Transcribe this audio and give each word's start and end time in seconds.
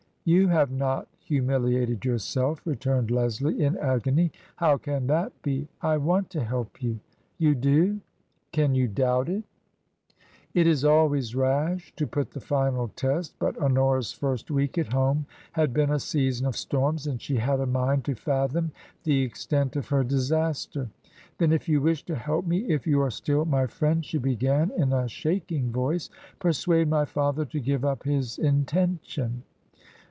"You 0.41 0.49
have 0.49 0.69
not 0.71 1.07
humiliated 1.17 2.05
yourself," 2.05 2.61
returned 2.63 3.09
Leslie, 3.09 3.59
in 3.65 3.75
agony;" 3.79 4.31
how 4.57 4.77
can 4.77 5.07
that 5.07 5.33
be? 5.41 5.67
I 5.81 5.97
want 5.97 6.29
to 6.29 6.43
help 6.43 6.81
you 6.83 6.99
!""You 7.39 7.55
do?" 7.55 8.01
"Can 8.53 8.75
you 8.75 8.87
doubt 8.87 9.29
it?" 9.29 9.43
6 10.13 10.25
62 10.53 10.53
TRANSITION. 10.53 10.61
It 10.61 10.67
is 10.71 10.85
always 10.85 11.35
rash 11.35 11.95
to 11.95 12.05
put 12.05 12.31
the 12.31 12.39
final 12.39 12.89
test, 12.89 13.33
but 13.39 13.57
Honora's 13.59 14.11
first 14.13 14.51
week 14.51 14.77
at 14.77 14.93
home 14.93 15.25
had 15.53 15.73
been 15.73 15.89
a 15.89 15.97
season 15.99 16.45
of 16.45 16.55
storms, 16.55 17.07
and 17.07 17.19
she 17.19 17.37
had 17.37 17.59
a 17.59 17.65
mind 17.65 18.05
to 18.05 18.13
fathom 18.13 18.71
the 19.03 19.23
extent 19.23 19.75
of 19.75 19.87
her 19.87 20.03
disaster. 20.03 20.89
"Then 21.39 21.51
if 21.51 21.67
you 21.67 21.81
wish 21.81 22.05
to 22.05 22.15
help 22.15 22.45
me— 22.45 22.59
if 22.71 22.85
you 22.85 23.01
are 23.01 23.09
still 23.11 23.43
my 23.45 23.65
friend," 23.65 24.05
she 24.05 24.19
began, 24.19 24.69
in 24.77 24.93
a 24.93 25.09
shaking 25.09 25.71
voice, 25.71 26.11
"persuade 26.37 26.89
my 26.89 27.05
father 27.05 27.43
to 27.45 27.59
give 27.59 27.83
up 27.83 28.03
his 28.03 28.37
intention." 28.37 29.41